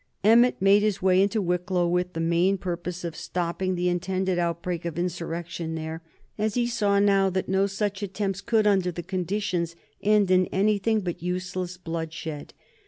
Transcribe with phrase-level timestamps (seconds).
[0.23, 4.83] Emmet made his way into Wicklow with the main purpose of stopping the intended outbreak
[4.83, 6.01] of insurrection there,
[6.39, 11.01] as he saw now that no such attempts could, under the conditions, end in anything
[11.01, 12.51] but useless bloodshed.